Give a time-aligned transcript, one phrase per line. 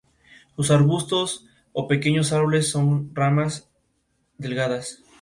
[0.57, 3.69] Son arbustos o pequeños árboles con ramas
[4.39, 4.97] delgadas.